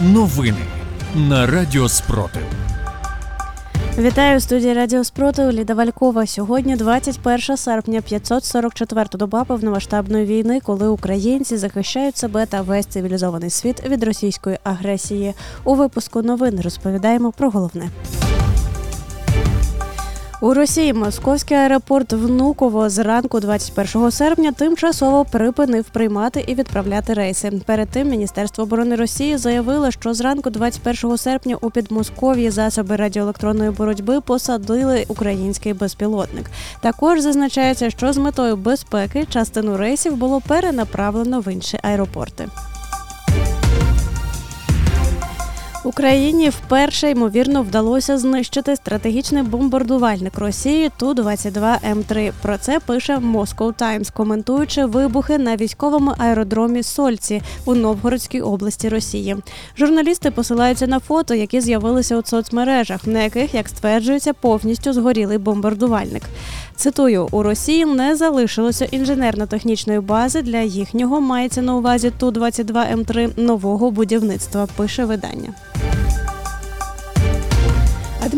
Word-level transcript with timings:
Новини 0.00 0.64
на 1.16 1.46
Радіо 1.46 1.88
Спротив. 1.88 2.42
Вітаю 3.98 4.38
в 4.38 4.42
студії 4.42 4.74
Радіо 4.74 5.04
Спротив 5.04 5.52
Ліда 5.52 5.74
Валькова. 5.74 6.26
Сьогодні 6.26 6.76
21 6.76 7.56
серпня, 7.56 8.00
544 8.00 9.08
доба 9.12 9.44
повномасштабної 9.44 10.26
війни, 10.26 10.60
коли 10.60 10.88
українці 10.88 11.56
захищають 11.56 12.16
себе 12.16 12.46
та 12.46 12.62
весь 12.62 12.86
цивілізований 12.86 13.50
світ 13.50 13.86
від 13.88 14.04
російської 14.04 14.58
агресії. 14.64 15.34
У 15.64 15.74
випуску 15.74 16.22
новин 16.22 16.60
розповідаємо 16.60 17.32
про 17.32 17.50
головне. 17.50 17.90
У 20.40 20.54
Росії 20.54 20.92
московський 20.92 21.56
аеропорт 21.56 22.12
Внуково 22.12 22.88
зранку 22.88 23.40
21 23.40 24.10
серпня 24.10 24.52
тимчасово 24.52 25.24
припинив 25.24 25.84
приймати 25.84 26.44
і 26.46 26.54
відправляти 26.54 27.14
рейси. 27.14 27.52
Перед 27.66 27.88
тим 27.88 28.08
Міністерство 28.08 28.64
оборони 28.64 28.96
Росії 28.96 29.36
заявило, 29.36 29.90
що 29.90 30.14
зранку 30.14 30.50
21 30.50 31.18
серпня 31.18 31.56
у 31.60 31.70
Підмосков'ї 31.70 32.50
засоби 32.50 32.96
радіоелектронної 32.96 33.70
боротьби 33.70 34.20
посадили 34.20 35.04
український 35.08 35.72
безпілотник. 35.72 36.50
Також 36.80 37.20
зазначається, 37.20 37.90
що 37.90 38.12
з 38.12 38.16
метою 38.16 38.56
безпеки 38.56 39.26
частину 39.30 39.76
рейсів 39.76 40.16
було 40.16 40.40
перенаправлено 40.40 41.40
в 41.40 41.52
інші 41.52 41.78
аеропорти. 41.82 42.48
Україні 45.88 46.48
вперше 46.48 47.10
ймовірно 47.10 47.62
вдалося 47.62 48.18
знищити 48.18 48.76
стратегічний 48.76 49.42
бомбардувальник 49.42 50.38
Росії 50.38 50.90
ту 50.96 51.14
22 51.14 51.78
М 51.84 52.04
3 52.04 52.32
Про 52.42 52.58
це 52.58 52.80
пише 52.80 53.16
Moscow 53.16 53.74
Times, 53.74 54.12
коментуючи 54.12 54.84
вибухи 54.84 55.38
на 55.38 55.56
військовому 55.56 56.14
аеродромі 56.18 56.82
Сольці 56.82 57.42
у 57.64 57.74
Новгородській 57.74 58.40
області 58.40 58.88
Росії. 58.88 59.36
Журналісти 59.78 60.30
посилаються 60.30 60.86
на 60.86 61.00
фото, 61.00 61.34
які 61.34 61.60
з'явилися 61.60 62.18
у 62.18 62.22
соцмережах, 62.24 63.06
на 63.06 63.22
яких, 63.22 63.54
як 63.54 63.68
стверджується, 63.68 64.32
повністю 64.32 64.92
згорілий 64.92 65.38
бомбардувальник. 65.38 66.22
Цитую: 66.76 67.28
у 67.30 67.42
Росії 67.42 67.84
не 67.84 68.16
залишилося 68.16 68.84
інженерно-технічної 68.84 70.00
бази 70.00 70.42
для 70.42 70.60
їхнього 70.60 71.20
мається 71.20 71.62
на 71.62 71.76
увазі 71.76 72.12
ту 72.18 72.30
22 72.30 72.84
М 72.84 73.04
3 73.04 73.28
нового 73.36 73.90
будівництва. 73.90 74.68
Пише 74.76 75.04
видання. 75.04 75.54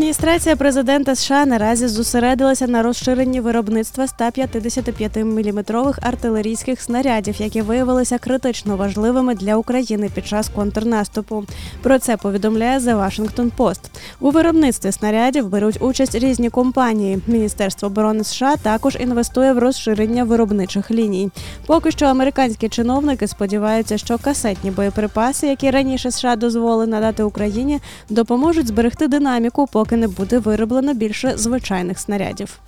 Адміністрація 0.00 0.56
президента 0.56 1.14
США 1.14 1.46
наразі 1.46 1.88
зосередилася 1.88 2.66
на 2.66 2.82
розширенні 2.82 3.40
виробництва 3.40 4.04
155-мм 4.04 5.94
артилерійських 6.02 6.82
снарядів, 6.82 7.34
які 7.38 7.62
виявилися 7.62 8.18
критично 8.18 8.76
важливими 8.76 9.34
для 9.34 9.56
України 9.56 10.10
під 10.14 10.26
час 10.26 10.48
контрнаступу. 10.48 11.44
Про 11.82 11.98
це 11.98 12.16
повідомляє 12.16 12.78
The 12.78 12.96
Washington 12.96 13.50
Post. 13.58 13.80
У 14.20 14.30
виробництві 14.30 14.92
снарядів 14.92 15.48
беруть 15.48 15.82
участь 15.82 16.14
різні 16.14 16.50
компанії. 16.50 17.18
Міністерство 17.26 17.86
оборони 17.86 18.24
США 18.24 18.56
також 18.56 18.96
інвестує 19.00 19.52
в 19.52 19.58
розширення 19.58 20.24
виробничих 20.24 20.90
ліній. 20.90 21.30
Поки 21.66 21.90
що 21.90 22.06
американські 22.06 22.68
чиновники 22.68 23.26
сподіваються, 23.26 23.98
що 23.98 24.18
касетні 24.18 24.70
боєприпаси, 24.70 25.46
які 25.46 25.70
раніше 25.70 26.10
США 26.10 26.36
дозволили 26.36 26.86
надати 26.86 27.22
Україні, 27.22 27.80
допоможуть 28.08 28.66
зберегти 28.66 29.08
динаміку 29.08 29.68
поки 29.72 29.89
не 29.96 30.08
буде 30.08 30.38
вироблено 30.38 30.94
більше 30.94 31.32
звичайних 31.36 31.98
снарядів. 31.98 32.60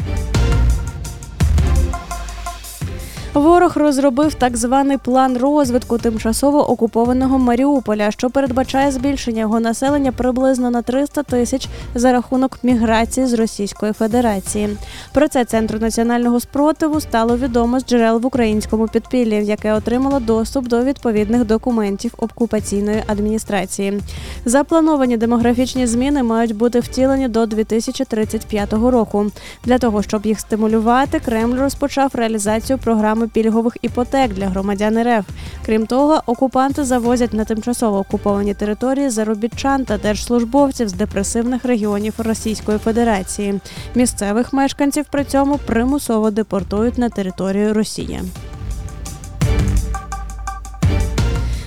Ворог 3.35 3.73
розробив 3.77 4.35
так 4.35 4.57
званий 4.57 4.99
план 4.99 5.39
розвитку 5.39 5.99
тимчасово 5.99 6.71
окупованого 6.71 7.39
Маріуполя, 7.39 8.11
що 8.11 8.31
передбачає 8.31 8.93
збільшення 8.93 9.41
його 9.41 9.61
населення 9.61 10.13
приблизно 10.13 10.71
на 10.71 10.83
300 10.83 11.23
тисяч 11.23 11.69
за 11.95 12.13
рахунок 12.13 12.59
міграції 12.63 13.27
з 13.27 13.33
Російської 13.33 13.93
Федерації. 13.93 14.77
Про 15.13 15.29
це 15.29 15.45
центру 15.45 15.79
національного 15.79 16.41
спротиву 16.41 17.01
стало 17.01 17.37
відомо 17.37 17.81
з 17.81 17.85
джерел 17.85 18.19
в 18.19 18.27
українському 18.27 18.89
підпіллі, 18.89 19.47
яке 19.47 19.73
отримало 19.73 20.21
доступ 20.21 20.69
до 20.69 20.85
відповідних 20.85 21.45
документів 21.45 22.15
окупаційної 22.17 23.03
адміністрації. 23.07 24.01
Заплановані 24.45 25.17
демографічні 25.17 25.87
зміни 25.87 26.23
мають 26.23 26.57
бути 26.57 26.81
втілені 26.81 27.29
до 27.29 27.47
2035 27.47 28.73
року. 28.73 29.27
Для 29.65 29.79
того 29.79 30.03
щоб 30.03 30.27
їх 30.27 30.41
стимулювати, 30.41 31.21
Кремль 31.21 31.59
розпочав 31.59 32.11
реалізацію 32.15 32.79
програми 32.79 33.22
програми 33.23 33.29
пільгових 33.29 33.77
іпотек 33.83 34.33
для 34.33 34.49
громадян 34.49 34.99
РФ. 34.99 35.25
Крім 35.67 35.87
того, 35.87 36.23
окупанти 36.27 36.85
завозять 36.85 37.33
на 37.33 37.45
тимчасово 37.45 37.99
окуповані 37.99 38.55
території 38.55 39.11
заробітчан 39.11 39.85
та 39.85 39.99
держслужбовців 39.99 40.89
з 40.89 40.93
депресивних 40.93 41.65
регіонів 41.65 42.15
Російської 42.19 42.79
Федерації. 42.79 43.61
Місцевих 43.95 44.53
мешканців 44.53 45.05
при 45.11 45.25
цьому 45.25 45.59
примусово 45.59 46.31
депортують 46.31 46.99
на 46.99 47.09
територію 47.09 47.75
Росії. 47.75 48.21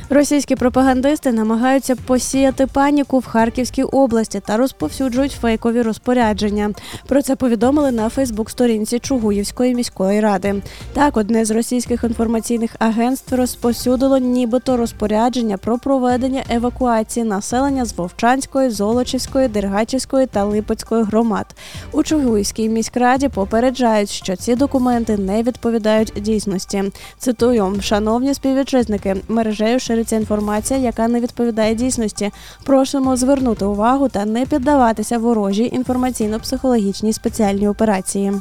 Російські 0.10 0.56
пропагандисти 0.56 1.32
намагаються 1.32 1.96
посіяти 1.96 2.68
паніку 2.68 3.20
в 3.20 3.26
Харківській 3.26 3.84
області 3.84 4.42
та 4.48 4.58
розповсюджують 4.58 5.32
фейкові 5.42 5.82
розпорядження. 5.82 6.72
Про 7.08 7.22
це 7.22 7.36
повідомили 7.36 7.92
на 7.92 8.10
Фейсбук-сторінці 8.10 9.00
Чугуївської 9.00 9.76
міської 9.76 10.20
ради. 10.20 10.62
Так, 10.94 11.18
одне 11.18 11.46
з 11.46 11.52
російських 11.52 12.04
інформаційних 12.04 12.76
агентств 12.80 13.36
розповсюдило 13.36 14.18
нібито 14.18 14.78
розпорядження 14.78 15.58
про 15.58 15.78
проведення 15.78 16.44
евакуації 16.50 17.26
населення 17.26 17.86
з 17.86 17.98
Вовчанської, 17.98 18.70
Золочівської, 18.70 19.48
Дергачівської 19.48 20.28
та 20.28 20.44
Липецької 20.44 21.04
громад. 21.04 21.56
У 21.92 22.04
Чугуївській 22.04 22.70
міськраді 22.70 23.30
попереджають, 23.30 24.10
що 24.10 24.36
ці 24.36 24.56
документи 24.56 25.18
не 25.18 25.44
відповідають 25.44 26.14
дійсності. 26.16 26.84
Цитую, 27.18 27.76
шановні 27.82 28.34
співвітчизники, 28.34 29.16
мережею 29.28 29.80
шириться 29.96 30.16
інформація, 30.16 30.80
яка 30.80 31.08
не 31.08 31.20
відповідає 31.20 31.76
дійсності. 31.76 32.32
Просимо 32.64 33.16
звернути 33.16 33.66
увагу 33.66 34.10
та 34.10 34.26
не 34.26 34.46
піддаватися 34.46 35.18
ворожій 35.18 35.72
інформаційно-психологічній 35.78 37.14
спеціальній 37.14 37.68
операції. 37.68 38.34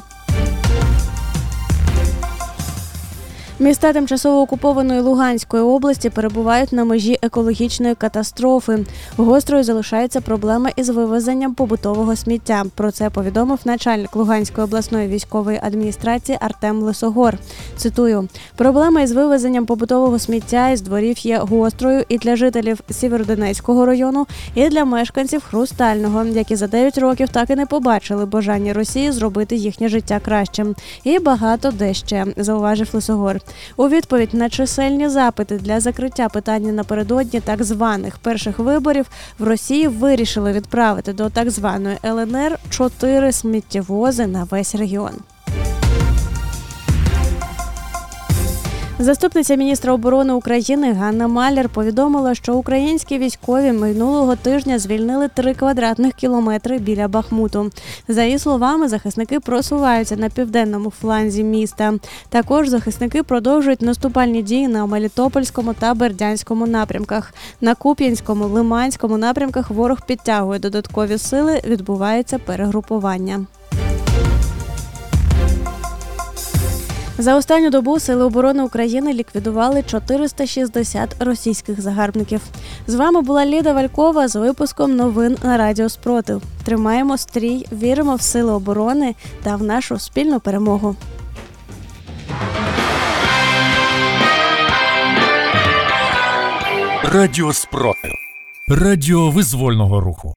Міста 3.59 3.93
тимчасово 3.93 4.41
окупованої 4.41 4.99
Луганської 4.99 5.63
області 5.63 6.09
перебувають 6.09 6.73
на 6.73 6.85
межі 6.85 7.19
екологічної 7.21 7.95
катастрофи. 7.95 8.85
Гострою 9.17 9.63
залишається 9.63 10.21
проблема 10.21 10.69
із 10.75 10.89
вивезенням 10.89 11.53
побутового 11.53 12.15
сміття. 12.15 12.63
Про 12.75 12.91
це 12.91 13.09
повідомив 13.09 13.59
начальник 13.65 14.15
Луганської 14.15 14.65
обласної 14.65 15.07
військової 15.07 15.59
адміністрації 15.63 16.37
Артем 16.41 16.81
Лисогор. 16.81 17.37
Цитую: 17.77 18.27
проблема 18.55 19.01
із 19.01 19.11
вивезенням 19.11 19.65
побутового 19.65 20.19
сміття 20.19 20.69
із 20.69 20.81
дворів 20.81 21.25
є 21.25 21.37
гострою 21.37 22.03
і 22.09 22.17
для 22.17 22.35
жителів 22.35 22.79
Сєвєродонецького 22.89 23.85
району, 23.85 24.27
і 24.55 24.69
для 24.69 24.85
мешканців 24.85 25.43
Хрустального, 25.43 26.25
які 26.25 26.55
за 26.55 26.67
9 26.67 26.97
років 26.97 27.29
так 27.29 27.49
і 27.49 27.55
не 27.55 27.65
побачили 27.65 28.25
бажання 28.25 28.73
Росії 28.73 29.11
зробити 29.11 29.55
їхнє 29.55 29.89
життя 29.89 30.19
кращим. 30.19 30.75
І 31.03 31.19
багато 31.19 31.71
де 31.71 31.93
ще 31.93 32.25
зауважив 32.37 32.89
Лисогор. 32.93 33.39
У 33.77 33.87
відповідь 33.87 34.33
на 34.33 34.49
чисельні 34.49 35.09
запити 35.09 35.57
для 35.57 35.79
закриття 35.79 36.29
питання 36.29 36.71
напередодні 36.71 37.39
так 37.39 37.63
званих 37.63 38.17
перших 38.17 38.59
виборів 38.59 39.05
в 39.39 39.43
Росії 39.43 39.87
вирішили 39.87 40.51
відправити 40.51 41.13
до 41.13 41.29
так 41.29 41.49
званої 41.49 41.97
ЛНР 42.05 42.59
чотири 42.69 43.31
сміттєвози 43.31 44.27
на 44.27 44.43
весь 44.43 44.75
регіон. 44.75 45.34
Заступниця 48.99 49.55
міністра 49.55 49.93
оборони 49.93 50.33
України 50.33 50.93
Ганна 50.93 51.27
Маляр 51.27 51.69
повідомила, 51.69 52.35
що 52.35 52.55
українські 52.55 53.17
військові 53.17 53.71
минулого 53.71 54.35
тижня 54.35 54.79
звільнили 54.79 55.27
три 55.27 55.53
квадратних 55.53 56.13
кілометри 56.13 56.77
біля 56.77 57.07
Бахмуту. 57.07 57.71
За 58.07 58.23
її 58.23 58.39
словами, 58.39 58.87
захисники 58.87 59.39
просуваються 59.39 60.15
на 60.15 60.29
південному 60.29 60.91
фланзі 61.01 61.43
міста. 61.43 61.93
Також 62.29 62.67
захисники 62.67 63.23
продовжують 63.23 63.81
наступальні 63.81 64.41
дії 64.43 64.67
на 64.67 64.85
Мелітопольському 64.85 65.73
та 65.73 65.93
Бердянському 65.93 66.67
напрямках. 66.67 67.33
На 67.61 67.75
Куп'янському, 67.75 68.45
Лиманському 68.45 69.17
напрямках 69.17 69.71
ворог 69.71 70.05
підтягує 70.05 70.59
додаткові 70.59 71.17
сили. 71.17 71.61
Відбувається 71.65 72.39
перегрупування. 72.39 73.45
За 77.17 77.35
останню 77.35 77.69
добу 77.69 77.99
Сили 77.99 78.23
оборони 78.23 78.63
України 78.63 79.13
ліквідували 79.13 79.83
460 79.83 81.15
російських 81.19 81.81
загарбників. 81.81 82.41
З 82.87 82.95
вами 82.95 83.21
була 83.21 83.45
Ліда 83.45 83.73
Валькова 83.73 84.27
з 84.27 84.35
випуском 84.35 84.95
новин 84.95 85.37
на 85.43 85.57
Радіо 85.57 85.89
Спротив. 85.89 86.41
Тримаємо 86.63 87.17
стрій, 87.17 87.65
віримо 87.71 88.15
в 88.15 88.21
сили 88.21 88.51
оборони 88.53 89.15
та 89.43 89.55
в 89.55 89.63
нашу 89.63 89.99
спільну 89.99 90.39
перемогу. 90.39 90.95
Радіо 97.03 97.53
Спротив. 97.53 98.11
Радіо 98.69 99.29
визвольного 99.29 99.99
руху. 99.99 100.33